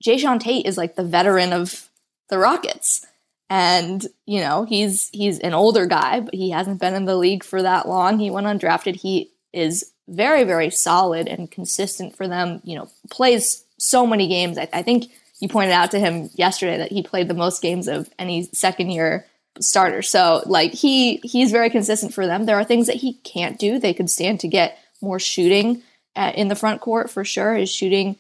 [0.04, 1.90] Jae'Sean Tate is like the veteran of
[2.30, 3.06] the Rockets.
[3.50, 7.44] And, you know, he's he's an older guy, but he hasn't been in the league
[7.44, 8.18] for that long.
[8.18, 8.96] He went undrafted.
[8.96, 14.58] He is very, very solid and consistent for them, you know, plays so many games.
[14.58, 17.88] I, I think you pointed out to him yesterday that he played the most games
[17.88, 19.26] of any second year
[19.60, 20.02] starter.
[20.02, 22.46] So like he he's very consistent for them.
[22.46, 23.80] There are things that he can't do.
[23.80, 25.82] They could stand to get more shooting
[26.16, 27.56] in the front court for sure.
[27.56, 28.18] His shooting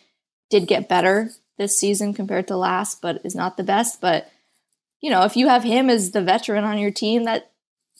[0.49, 4.01] did get better this season compared to last, but is not the best.
[4.01, 4.29] But
[4.99, 7.51] you know, if you have him as the veteran on your team, that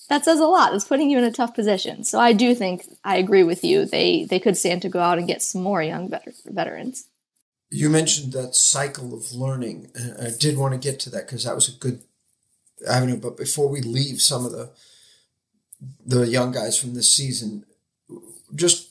[0.10, 0.74] that says a lot.
[0.74, 2.04] It's putting you in a tough position.
[2.04, 3.86] So I do think I agree with you.
[3.86, 6.12] They they could stand to go out and get some more young
[6.46, 7.08] veterans.
[7.70, 9.90] You mentioned that cycle of learning.
[9.98, 12.04] Uh, I did want to get to that because that was a good
[12.88, 13.18] avenue.
[13.18, 14.72] But before we leave some of the
[16.06, 17.66] the young guys from this season,
[18.54, 18.90] just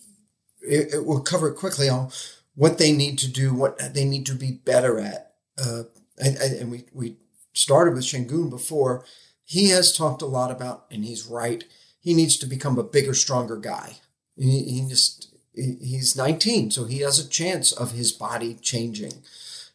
[0.62, 2.10] it, it will cover quickly on
[2.54, 5.32] what they need to do, what they need to be better at.
[5.58, 5.84] Uh,
[6.18, 7.16] and, and we we
[7.52, 9.04] started with Sengun before.
[9.44, 11.64] He has talked a lot about, and he's right.
[12.00, 13.96] He needs to become a bigger, stronger guy.
[14.36, 19.12] He, he just he's 19, so he has a chance of his body changing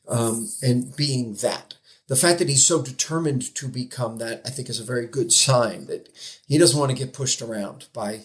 [0.07, 1.75] um, and being that
[2.07, 5.31] the fact that he's so determined to become that, I think, is a very good
[5.31, 6.09] sign that
[6.47, 8.21] he doesn't want to get pushed around by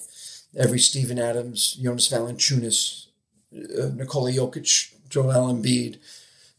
[0.56, 3.06] every Steven Adams, Jonas Valanciunas,
[3.54, 5.98] uh, Nikola Jokic, Joel Embiid,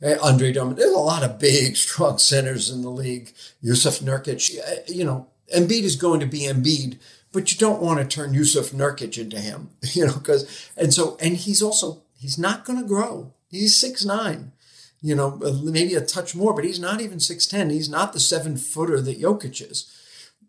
[0.04, 0.78] uh, Andre Drummond.
[0.78, 3.34] There's a lot of big, strong centers in the league.
[3.62, 4.52] Yusuf Nurkic,
[4.88, 6.98] you know, Embiid is going to be Embiid,
[7.32, 11.18] but you don't want to turn Yusuf Nurkic into him, you know, because, and so,
[11.20, 13.34] and he's also, he's not going to grow.
[13.48, 14.54] He's six nine
[15.02, 17.72] you know, maybe a touch more, but he's not even 6'10.
[17.72, 19.92] He's not the seven footer that Jokic is.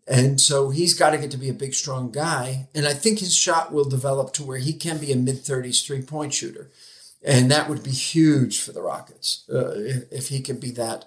[0.07, 2.67] And so he's got to get to be a big, strong guy.
[2.75, 5.85] And I think his shot will develop to where he can be a mid 30s
[5.85, 6.69] three point shooter.
[7.25, 9.73] And that would be huge for the Rockets uh,
[10.11, 11.05] if, he could be that.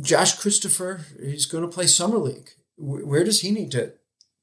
[0.00, 2.50] Josh Christopher, he's going to play Summer League.
[2.76, 3.92] Where does he need to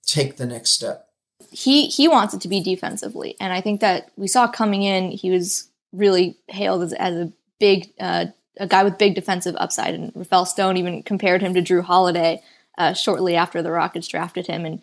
[0.07, 1.07] take the next step?
[1.51, 5.11] He he wants it to be defensively, and I think that we saw coming in,
[5.11, 8.25] he was really hailed as, as a big uh,
[8.57, 9.93] a guy with big defensive upside.
[9.93, 12.41] And Rafael Stone even compared him to Jrue Holiday
[12.77, 14.65] uh, shortly after the Rockets drafted him.
[14.65, 14.81] And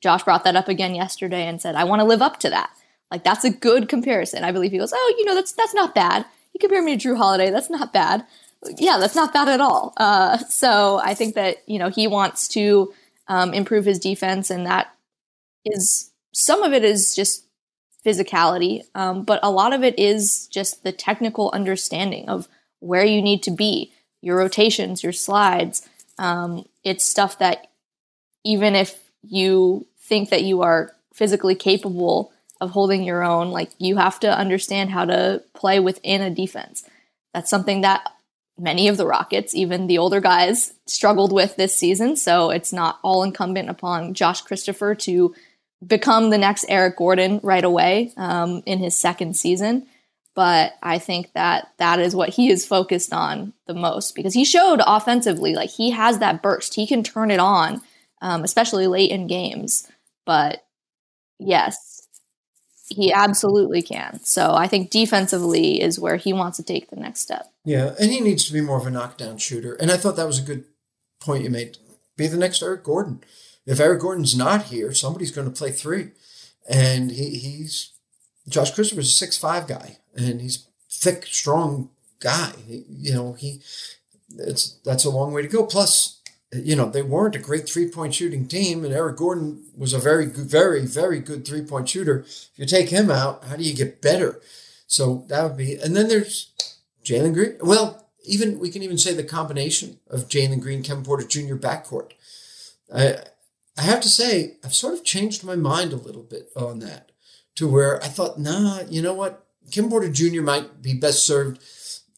[0.00, 2.70] Josh brought that up again yesterday and said, "I want to live up to that."
[3.10, 4.44] Like that's a good comparison.
[4.44, 7.08] I believe he goes, "Oh, you know, that's that's not bad." You compare me to
[7.08, 8.24] Jrue Holiday, that's not bad.
[8.78, 9.92] Yeah, that's not bad at all.
[9.96, 12.92] Uh, so I think that you know he wants to
[13.28, 14.94] um, improve his defense, and that
[15.64, 17.43] is some of it is just
[18.04, 22.48] physicality, um, but a lot of it is just the technical understanding of
[22.80, 25.88] where you need to be, your rotations, your slides.
[26.18, 27.68] Um, it's stuff that
[28.44, 33.96] even if you think that you are physically capable of holding your own, like you
[33.96, 36.84] have to understand how to play within a defense.
[37.32, 38.10] That's something that
[38.58, 42.16] many of the Rockets, even the older guys, struggled with this season.
[42.16, 45.34] So it's not all incumbent upon Josh Christopher to
[45.86, 49.86] become the next Eric Gordon right away um, in his second season.
[50.34, 54.44] But I think that that is what he is focused on the most because he
[54.44, 56.74] showed offensively, like he has that burst.
[56.74, 57.82] He can turn it on,
[58.20, 59.88] um, especially late in games.
[60.26, 60.64] But
[61.38, 62.08] yes,
[62.88, 64.20] he absolutely can.
[64.24, 67.52] So I think defensively is where he wants to take the next step.
[67.64, 69.74] Yeah, and he needs to be more of a knockdown shooter.
[69.74, 70.64] And I thought that was a good
[71.20, 71.78] point you made.
[72.16, 73.22] Be the next Eric Gordon
[73.66, 76.10] if Eric Gordon's not here, somebody's going to play three.
[76.68, 77.92] And he, he's
[78.48, 82.52] Josh Christopher's a six five guy, and he's thick, strong guy.
[82.66, 83.60] He, you know, he
[84.38, 85.64] it's that's a long way to go.
[85.64, 86.20] Plus,
[86.52, 89.98] you know, they weren't a great three point shooting team, and Eric Gordon was a
[89.98, 92.20] very good, very, very good three point shooter.
[92.20, 94.40] If you take him out, how do you get better?
[94.86, 96.52] So that would be, and then there's
[97.04, 97.56] Jalen Green.
[97.60, 101.56] Well, even we can even say the combination of Jalen Green, Kevin Porter Jr.
[101.56, 102.12] backcourt.
[102.94, 103.16] I
[103.76, 107.10] I have to say, I've sort of changed my mind a little bit on that
[107.56, 109.46] to where I thought, nah, you know what?
[109.70, 110.42] Kim Porter Jr.
[110.42, 111.62] might be best served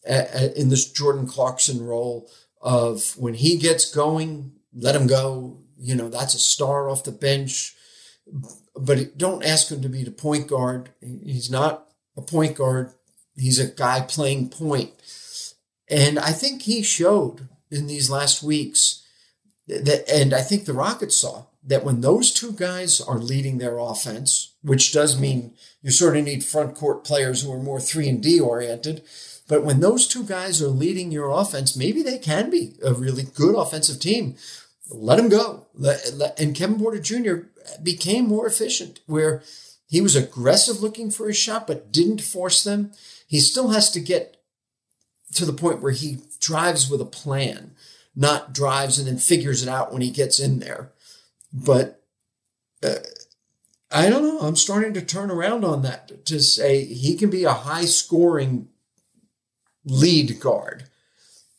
[0.05, 2.29] at, at, in this Jordan Clarkson role
[2.61, 5.59] of when he gets going, let him go.
[5.79, 7.75] You know, that's a star off the bench.
[8.75, 10.89] But don't ask him to be the point guard.
[11.01, 12.93] He's not a point guard.
[13.35, 14.91] He's a guy playing point.
[15.89, 19.03] And I think he showed in these last weeks
[19.67, 23.77] that, and I think the Rockets saw that when those two guys are leading their
[23.77, 28.07] offense, which does mean you sort of need front court players who are more three
[28.07, 29.03] and D oriented.
[29.49, 33.23] But when those two guys are leading your offense, maybe they can be a really
[33.23, 34.35] good offensive team.
[34.89, 35.67] Let them go.
[36.37, 37.47] and Kevin Porter Jr.
[37.83, 39.43] became more efficient, where
[39.87, 42.91] he was aggressive looking for his shot, but didn't force them.
[43.27, 44.37] He still has to get
[45.33, 47.71] to the point where he drives with a plan,
[48.15, 50.91] not drives and then figures it out when he gets in there.
[51.51, 52.03] But
[52.83, 52.95] uh,
[53.91, 54.39] I don't know.
[54.39, 58.67] I'm starting to turn around on that to say he can be a high scoring
[59.85, 60.83] lead guard.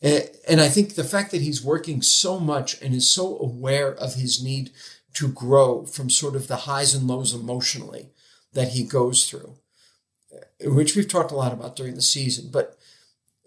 [0.01, 4.15] And I think the fact that he's working so much and is so aware of
[4.15, 4.71] his need
[5.15, 8.11] to grow from sort of the highs and lows emotionally
[8.53, 9.55] that he goes through,
[10.61, 12.49] which we've talked a lot about during the season.
[12.51, 12.77] But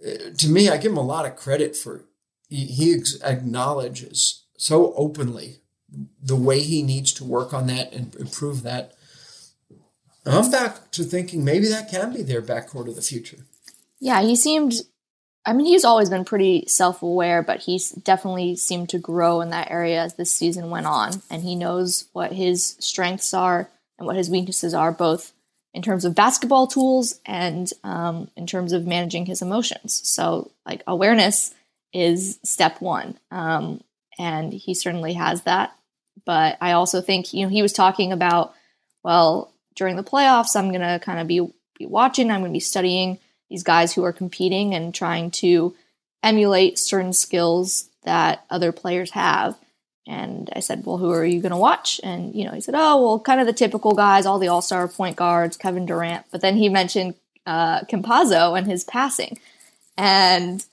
[0.04, 2.04] uh, to me, I give him a lot of credit for
[2.48, 5.61] he acknowledges so openly
[6.22, 8.94] the way he needs to work on that and improve that.
[10.24, 13.38] I'm back to thinking maybe that can be their backcourt of the future.
[14.00, 14.74] Yeah, he seemed.
[15.44, 19.50] I mean, he's always been pretty self aware, but he definitely seemed to grow in
[19.50, 21.22] that area as this season went on.
[21.28, 25.32] And he knows what his strengths are and what his weaknesses are, both
[25.74, 30.00] in terms of basketball tools and um, in terms of managing his emotions.
[30.08, 31.52] So, like, awareness
[31.92, 33.18] is step one.
[33.32, 33.82] Um,
[34.18, 35.76] and he certainly has that.
[36.24, 38.54] But I also think, you know, he was talking about,
[39.02, 41.40] well, during the playoffs, I'm going to kind of be,
[41.78, 45.74] be watching, I'm going to be studying these guys who are competing and trying to
[46.22, 49.56] emulate certain skills that other players have.
[50.06, 52.00] And I said, Well, who are you going to watch?
[52.02, 54.62] And, you know, he said, Oh, well, kind of the typical guys, all the all
[54.62, 56.26] star point guards, Kevin Durant.
[56.32, 57.14] But then he mentioned
[57.46, 59.38] uh, Campazzo and his passing.
[59.96, 60.64] And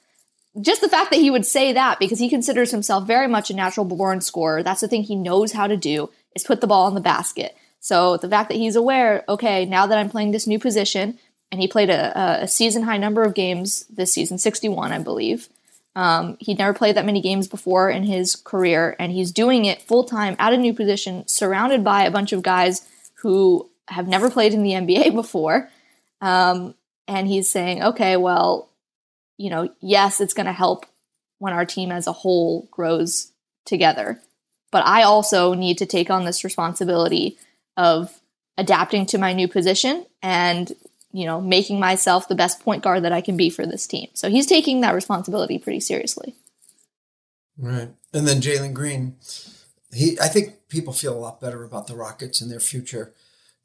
[0.61, 3.55] just the fact that he would say that because he considers himself very much a
[3.55, 6.87] natural born scorer, that's the thing he knows how to do is put the ball
[6.87, 7.55] in the basket.
[7.79, 11.17] So the fact that he's aware, okay, now that I'm playing this new position,
[11.51, 15.49] and he played a, a season high number of games this season, 61, I believe.
[15.95, 19.81] Um, he'd never played that many games before in his career, and he's doing it
[19.81, 24.29] full time at a new position, surrounded by a bunch of guys who have never
[24.29, 25.69] played in the NBA before.
[26.21, 26.75] Um,
[27.07, 28.68] and he's saying, okay, well,
[29.39, 30.85] you know, yes, it's going to help
[31.39, 33.31] when our team as a whole grows
[33.65, 34.21] together.
[34.69, 37.37] But I also need to take on this responsibility
[37.77, 38.19] of
[38.57, 40.71] adapting to my new position and,
[41.13, 44.09] you know, making myself the best point guard that I can be for this team.
[44.13, 46.35] So he's taking that responsibility pretty seriously.
[47.57, 47.89] Right.
[48.13, 49.15] And then Jalen Green,
[49.93, 53.13] he I think people feel a lot better about the Rockets and their future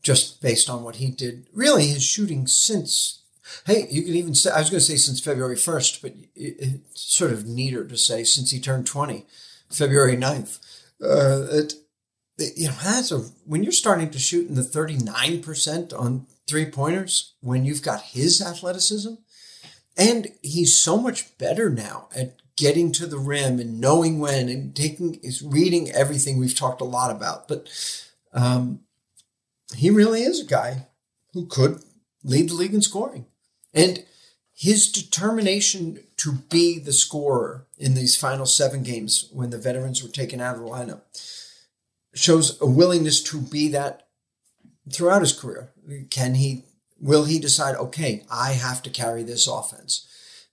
[0.03, 1.49] just based on what he did.
[1.53, 3.24] Really, his shooting since
[3.67, 7.01] Hey, you could even say, I was going to say since February 1st, but it's
[7.01, 9.27] sort of neater to say since he turned 20,
[9.71, 10.59] February 9th.
[11.03, 11.75] Uh, it,
[12.39, 16.67] it, you know, that's a, when you're starting to shoot in the 39% on three
[16.67, 19.15] pointers, when you've got his athleticism,
[19.97, 24.75] and he's so much better now at getting to the rim and knowing when and
[24.75, 27.49] taking, is reading everything we've talked a lot about.
[27.49, 27.69] But
[28.33, 28.81] um,
[29.77, 30.87] he really is a guy
[31.33, 31.83] who could
[32.23, 33.27] lead the league in scoring.
[33.75, 34.05] And
[34.55, 40.09] his determination to be the scorer in these final seven games when the veterans were
[40.09, 41.01] taken out of the lineup
[42.15, 44.07] shows a willingness to be that
[44.93, 45.73] throughout his career.
[46.11, 46.63] Can he,
[47.01, 50.07] will he decide, okay, I have to carry this offense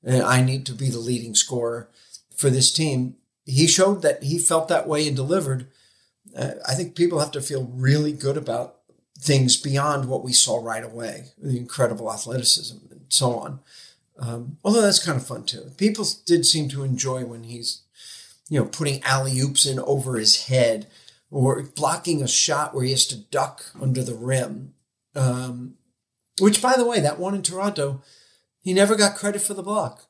[0.03, 1.89] and I need to be the leading scorer
[2.35, 3.17] for this team?
[3.45, 5.67] He showed that he felt that way and delivered.
[6.35, 8.77] Uh, I think people have to feel really good about
[9.19, 12.77] things beyond what we saw right away the incredible athleticism
[13.11, 13.59] so on.
[14.19, 15.71] Um, although that's kind of fun too.
[15.77, 17.81] People did seem to enjoy when he's,
[18.49, 20.87] you know, putting alley oops in over his head
[21.29, 24.73] or blocking a shot where he has to duck under the rim.
[25.15, 25.75] Um,
[26.39, 28.01] which, by the way, that one in Toronto,
[28.61, 30.07] he never got credit for the block.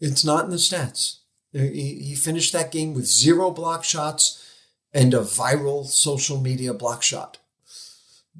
[0.00, 1.18] It's not in the stats.
[1.52, 4.46] He, he finished that game with zero block shots
[4.92, 7.38] and a viral social media block shot.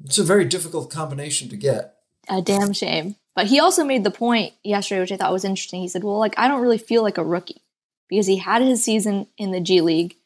[0.05, 1.95] It's a very difficult combination to get.
[2.29, 3.15] A damn shame.
[3.35, 5.81] But he also made the point yesterday, which I thought was interesting.
[5.81, 7.61] He said, Well, like, I don't really feel like a rookie
[8.09, 10.17] because he had his season in the G League,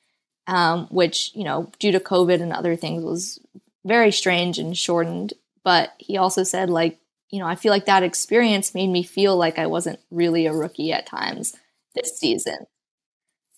[0.47, 3.39] um, which, you know, due to COVID and other things was
[3.86, 5.34] very strange and shortened.
[5.64, 6.99] But he also said, like,
[7.30, 10.53] you know, I feel like that experience made me feel like I wasn't really a
[10.53, 11.56] rookie at times
[11.93, 12.58] this season.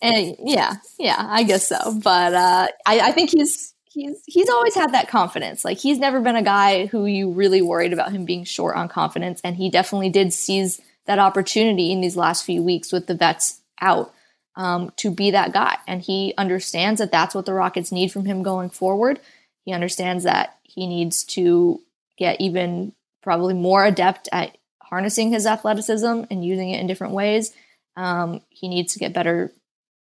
[0.01, 1.99] And yeah, yeah, I guess so.
[2.03, 5.65] But uh, I, I think he's he's he's always had that confidence.
[5.65, 8.87] Like he's never been a guy who you really worried about him being short on
[8.87, 13.15] confidence, and he definitely did seize that opportunity in these last few weeks with the
[13.15, 14.13] vets out
[14.55, 15.77] um, to be that guy.
[15.87, 19.19] And he understands that that's what the Rockets need from him going forward.
[19.63, 21.81] He understands that he needs to
[22.17, 27.53] get even probably more adept at harnessing his athleticism and using it in different ways.
[27.95, 29.51] Um, he needs to get better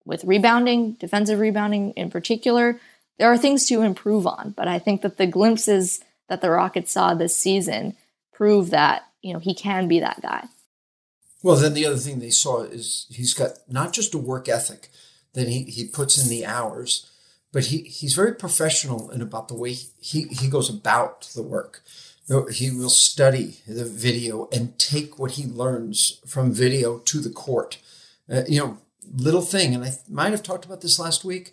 [0.05, 2.79] with rebounding, defensive rebounding in particular.
[3.19, 6.91] There are things to improve on, but I think that the glimpses that the Rockets
[6.91, 7.95] saw this season
[8.33, 10.45] prove that you know he can be that guy.
[11.43, 14.89] Well, then the other thing they saw is he's got not just a work ethic
[15.33, 17.09] that he, he puts in the hours,
[17.51, 21.83] but he, he's very professional in about the way he, he goes about the work.
[22.51, 27.79] He will study the video and take what he learns from video to the court.
[28.31, 28.77] Uh, you know,
[29.11, 31.51] little thing, and I might have talked about this last week,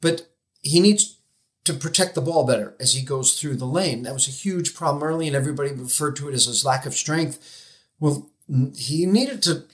[0.00, 0.28] but
[0.66, 1.18] he needs
[1.64, 4.02] to protect the ball better as he goes through the lane.
[4.02, 6.94] That was a huge problem early, and everybody referred to it as his lack of
[6.94, 7.38] strength.
[7.98, 8.30] Well,
[8.76, 9.64] he needed to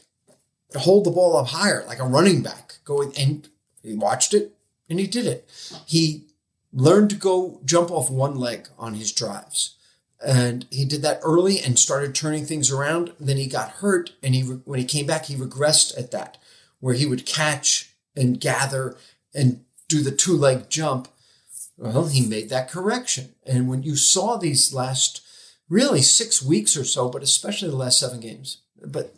[0.75, 2.79] hold the ball up higher, like a running back.
[2.85, 3.49] Going and
[3.83, 4.55] he watched it
[4.89, 5.49] and he did it.
[5.87, 6.27] He
[6.73, 9.77] learned to go jump off one leg on his drives.
[10.25, 13.13] And he did that early and started turning things around.
[13.19, 16.39] Then he got hurt, and he when he came back, he regressed at that,
[16.81, 18.97] where he would catch and gather
[19.35, 21.09] and do the two leg jump.
[21.77, 23.35] Well, he made that correction.
[23.45, 25.21] And when you saw these last
[25.69, 29.15] really six weeks or so, but especially the last seven games, but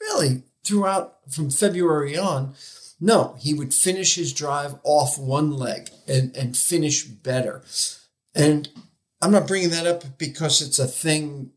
[0.00, 2.54] really throughout from February on,
[3.00, 7.62] no, he would finish his drive off one leg and, and finish better.
[8.34, 8.68] And
[9.20, 11.50] I'm not bringing that up because it's a thing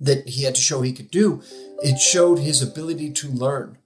[0.00, 1.42] that he had to show he could do.
[1.82, 3.78] It showed his ability to learn,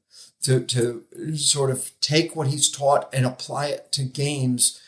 [0.43, 1.05] to, to
[1.37, 4.81] sort of take what he's taught and apply it to games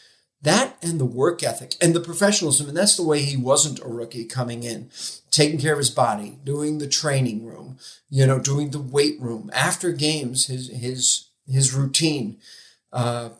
[0.42, 2.68] that and the work ethic and the professionalism.
[2.68, 4.90] And that's the way he wasn't a rookie coming in,
[5.30, 7.78] taking care of his body, doing the training room,
[8.08, 12.38] you know, doing the weight room after games, his, his, his routine.
[12.92, 13.30] Uh,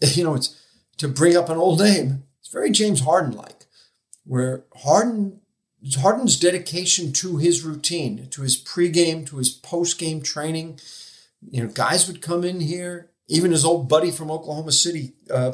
[0.00, 0.60] you know, it's
[0.98, 2.24] to bring up an old name.
[2.40, 3.66] It's very James Harden like,
[4.24, 5.40] where Harden
[6.00, 10.80] Harden's dedication to his routine, to his pregame, to his postgame training.
[11.50, 13.10] You know, guys would come in here.
[13.28, 15.52] Even his old buddy from Oklahoma City, uh,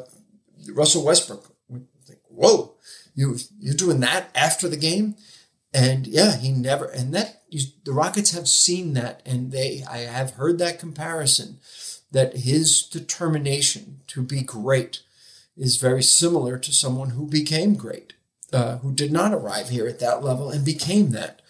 [0.73, 1.53] Russell Westbrook.
[1.69, 2.75] Like, whoa,
[3.15, 5.17] you you're doing that after the game,
[5.73, 6.85] and yeah, he never.
[6.85, 7.43] And that
[7.85, 11.59] the Rockets have seen that, and they I have heard that comparison
[12.13, 15.03] that his determination to be great
[15.57, 18.15] is very similar to someone who became great,
[18.55, 21.43] uh, who did not arrive here at that level and became that.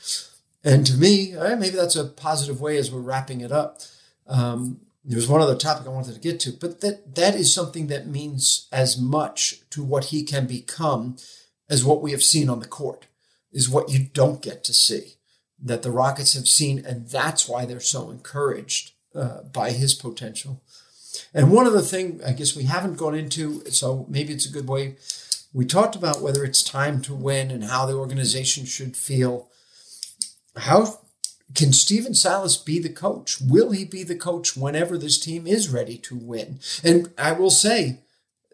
[0.64, 3.80] And to me, eh, maybe that's a positive way as we're wrapping it up.
[4.26, 7.54] Um, there was one other topic I wanted to get to, but that that is
[7.54, 11.16] something that means as much to what he can become
[11.68, 13.06] as what we have seen on the court.
[13.52, 15.14] Is what you don't get to see
[15.62, 20.60] that the Rockets have seen, and that's why they're so encouraged uh, by his potential.
[21.32, 24.66] And one other thing, I guess we haven't gone into, so maybe it's a good
[24.66, 24.96] way.
[25.54, 29.48] We talked about whether it's time to win and how the organization should feel.
[30.56, 30.98] How
[31.54, 33.40] can Stephen Silas be the coach?
[33.40, 36.58] Will he be the coach whenever this team is ready to win?
[36.82, 38.00] And I will say,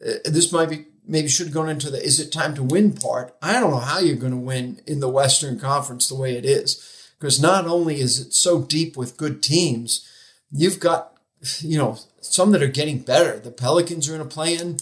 [0.06, 2.92] uh, this might be maybe should have gone into the is it time to win
[2.92, 3.34] part.
[3.42, 6.44] I don't know how you're going to win in the Western Conference the way it
[6.44, 6.86] is.
[7.18, 10.06] Because not only is it so deep with good teams,
[10.50, 11.14] you've got,
[11.60, 13.38] you know, some that are getting better.
[13.38, 14.78] The Pelicans are in a play in,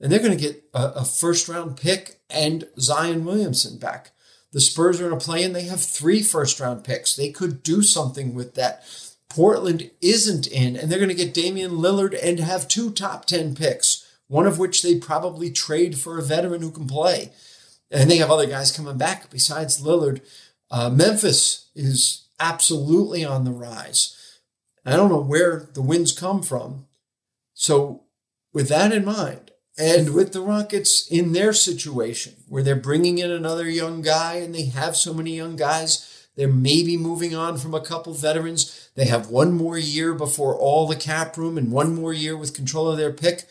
[0.00, 4.12] and they're going to get a, a first round pick and Zion Williamson back.
[4.52, 7.14] The Spurs are in a play and they have three first round picks.
[7.14, 8.84] They could do something with that.
[9.28, 13.54] Portland isn't in, and they're going to get Damian Lillard and have two top 10
[13.54, 17.30] picks, one of which they probably trade for a veteran who can play.
[17.92, 20.20] And they have other guys coming back besides Lillard.
[20.68, 24.16] Uh, Memphis is absolutely on the rise.
[24.84, 26.86] I don't know where the winds come from.
[27.54, 28.04] So,
[28.52, 33.30] with that in mind, and with the Rockets in their situation, where they're bringing in
[33.30, 37.72] another young guy and they have so many young guys, they're maybe moving on from
[37.72, 38.90] a couple veterans.
[38.94, 42.54] They have one more year before all the cap room and one more year with
[42.54, 43.44] control of their pick.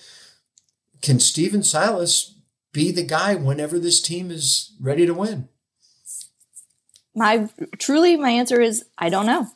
[1.01, 2.35] Can Stephen Silas
[2.73, 5.49] be the guy whenever this team is ready to win?
[7.15, 7.49] My
[7.79, 9.47] truly, my answer is I don't know.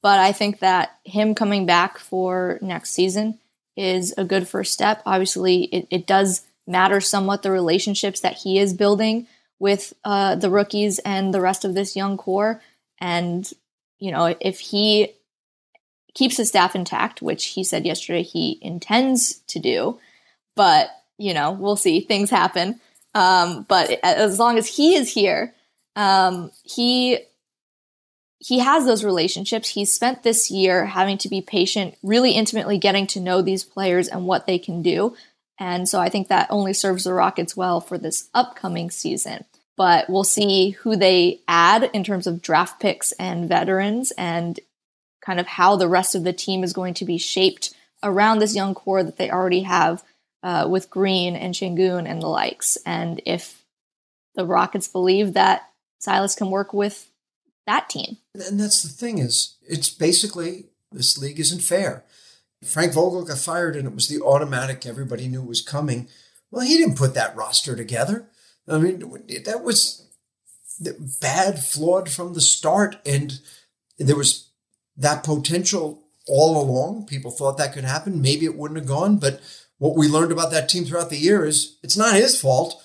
[0.00, 3.38] But I think that him coming back for next season
[3.76, 5.02] is a good first step.
[5.06, 9.26] Obviously, it, it does matter somewhat the relationships that he is building
[9.58, 12.60] with uh, the rookies and the rest of this young core.
[13.00, 13.50] And,
[13.98, 15.14] you know, if he
[16.14, 19.98] keeps his staff intact, which he said yesterday he intends to do.
[20.54, 22.00] But, you know, we'll see.
[22.00, 22.80] Things happen.
[23.14, 25.54] Um, but as long as he is here,
[25.96, 27.18] um, he
[28.44, 29.68] he has those relationships.
[29.68, 34.08] He's spent this year having to be patient, really intimately getting to know these players
[34.08, 35.14] and what they can do.
[35.60, 39.44] And so I think that only serves the Rockets well for this upcoming season.
[39.76, 44.58] But we'll see who they add in terms of draft picks and veterans and
[45.24, 47.72] kind of how the rest of the team is going to be shaped
[48.02, 50.02] around this young core that they already have
[50.42, 52.76] uh, with Green and Sengun and the likes.
[52.84, 53.62] And if
[54.34, 55.68] the Rockets believe that
[56.00, 57.08] Silas can work with
[57.66, 58.18] that team.
[58.34, 62.04] And that's the thing is, it's basically this league isn't fair.
[62.64, 66.08] Frank Vogel got fired and it was the automatic everybody knew was coming.
[66.50, 68.28] Well, he didn't put that roster together.
[68.68, 69.00] I mean,
[69.44, 70.08] that was
[71.20, 72.96] bad, flawed from the start.
[73.04, 73.40] And
[73.98, 74.50] there was
[74.96, 77.06] that potential all along.
[77.06, 78.22] People thought that could happen.
[78.22, 79.16] Maybe it wouldn't have gone.
[79.18, 79.40] But
[79.78, 82.80] what we learned about that team throughout the year is it's not his fault,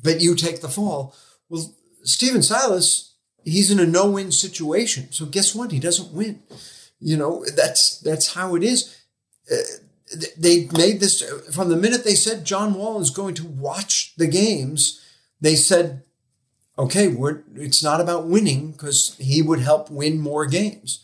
[0.00, 1.16] but you take the fall.
[1.48, 1.74] Well,
[2.04, 3.11] Stephen Silas,
[3.44, 5.10] he's in a no-win situation.
[5.12, 5.72] So guess what?
[5.72, 6.42] He doesn't win.
[7.00, 8.96] You know, that's that's how it is.
[9.50, 9.56] Uh,
[10.36, 11.22] they made this
[11.52, 15.00] from the minute they said John Wall is going to watch the games.
[15.40, 16.04] They said,
[16.78, 21.02] "Okay, we're it's not about winning because he would help win more games."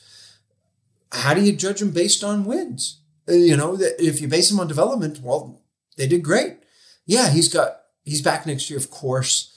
[1.12, 3.00] how do you judge him based on wins?
[3.28, 5.60] Uh, you know, if you base him on development, well,
[5.96, 6.58] they did great.
[7.06, 9.54] Yeah, he's got he's back next year, of course,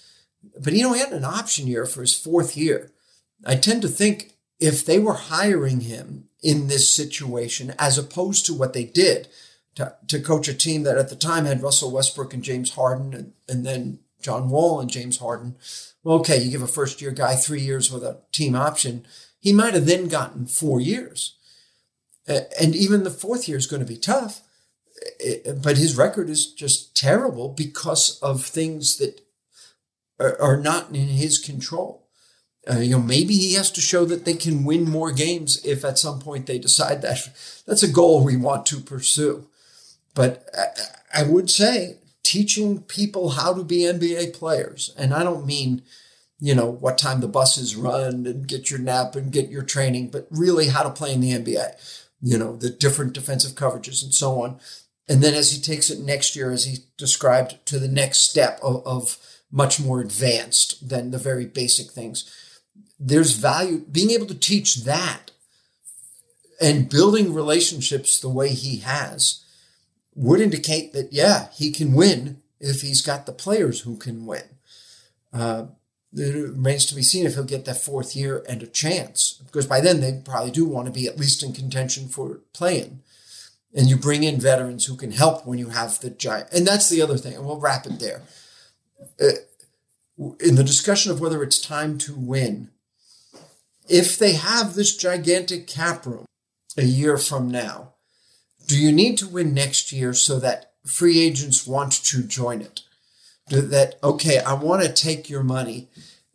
[0.60, 2.92] but he had an option year for his fourth year.
[3.46, 8.54] I tend to think if they were hiring him in this situation, as opposed to
[8.54, 9.28] what they did
[9.76, 13.14] to, to coach a team that at the time had Russell Westbrook and James Harden,
[13.14, 15.56] and, and then John Wall and James Harden.
[16.04, 19.06] Well, okay, you give a first year guy three years with a team option.
[19.39, 21.38] He might have then gotten four years.
[22.28, 24.42] And even the fourth year is going to be tough.
[25.20, 29.22] Eh, eh, but his record is just terrible because of things that
[30.40, 32.08] are not in his control.
[32.70, 35.84] Uh, you know, maybe he has to show that they can win more games if
[35.84, 37.18] at some point they decide that
[37.66, 39.48] that's a goal we want to pursue.
[40.14, 45.46] But I, I would say teaching people how to be NBA players, and I don't
[45.46, 45.82] mean,
[46.40, 50.10] you know, what time the buses run and get your nap and get your training,
[50.10, 51.76] but really how to play in the NBA
[52.22, 54.60] you know, the different defensive coverages and so on.
[55.10, 58.60] And then as he takes it next year, as he described, to the next step
[58.62, 59.18] of, of
[59.52, 62.30] much more advanced than the very basic things,
[62.99, 65.32] there's value being able to teach that
[66.62, 69.43] and building relationships the way he has
[70.16, 74.43] would indicate that, yeah, he can win if he's got the players who can win.
[75.34, 75.66] Uh,
[76.14, 79.41] it remains to be seen if he'll get that fourth year and a chance.
[79.45, 83.02] Because by then they probably do want to be at least in contention for playing.
[83.74, 86.49] And you bring in veterans who can help when you have the giant.
[86.52, 87.36] And that's the other thing.
[87.36, 88.24] And we'll wrap it there.
[89.22, 89.28] Uh,
[90.39, 92.70] in the discussion of whether it's time to win,
[93.89, 96.26] if they have this gigantic cap room
[96.78, 97.93] a year from now,
[98.68, 102.82] do you need to win next year so that free agents want to join it?
[103.52, 105.89] that okay i want to take your money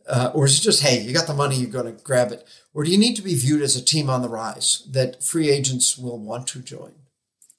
[0.09, 2.47] uh, or is it just hey you got the money you're going to grab it
[2.75, 5.51] or do you need to be viewed as a team on the rise that free
[5.51, 6.93] agents will want to join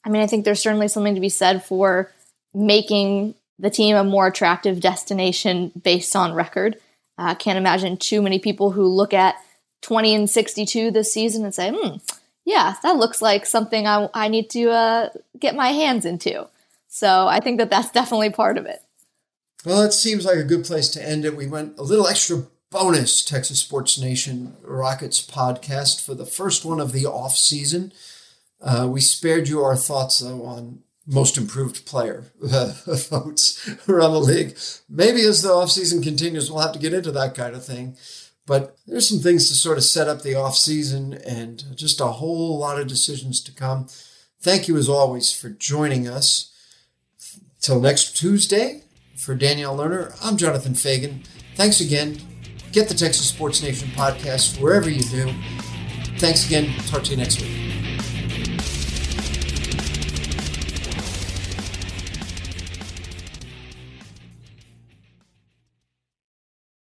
[0.05, 2.11] i mean i think there's certainly something to be said for
[2.53, 6.77] making the team a more attractive destination based on record
[7.17, 9.35] i uh, can't imagine too many people who look at
[9.81, 11.97] 20 and 62 this season and say hmm
[12.45, 16.47] yeah that looks like something i, I need to uh, get my hands into
[16.87, 18.81] so i think that that's definitely part of it
[19.65, 21.35] well, it seems like a good place to end it.
[21.35, 26.79] We went a little extra bonus Texas Sports Nation Rockets podcast for the first one
[26.79, 27.91] of the off season.
[28.61, 34.19] Uh, we spared you our thoughts though on most improved player uh, votes around the
[34.19, 34.57] league.
[34.89, 37.95] Maybe as the offseason continues, we'll have to get into that kind of thing.
[38.45, 42.57] But there's some things to sort of set up the offseason and just a whole
[42.57, 43.87] lot of decisions to come.
[44.41, 46.53] Thank you as always for joining us.
[47.59, 48.83] Till next Tuesday,
[49.17, 51.25] for Danielle Lerner, I'm Jonathan Feigen.
[51.55, 52.17] Thanks again.
[52.71, 55.33] Get the Texas Sports Nation podcast wherever you do.
[56.17, 56.71] Thanks again.
[56.85, 57.66] Talk to you next week.